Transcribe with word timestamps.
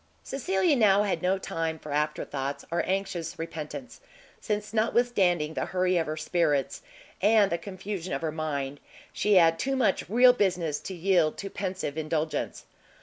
Cecilia 0.23 0.75
now 0.75 1.03
had 1.03 1.21
no 1.21 1.37
time 1.37 1.77
for 1.77 1.91
afterthoughts 1.91 2.65
or 2.71 2.81
anxious 2.87 3.37
repentance, 3.37 4.01
since 4.39 4.73
notwithstanding 4.73 5.53
the 5.53 5.65
hurry 5.67 5.97
of 5.97 6.07
her 6.07 6.17
spirits, 6.17 6.81
and 7.21 7.51
the 7.51 7.59
confusion 7.59 8.11
of 8.11 8.23
her 8.23 8.31
mind, 8.31 8.79
she 9.13 9.35
had 9.35 9.59
too 9.59 9.75
much 9.75 10.09
real 10.09 10.33
business, 10.33 10.79
to 10.79 10.95
yield 10.95 11.37
to 11.37 11.51
pensive 11.51 11.99
indulgence. 11.99 12.65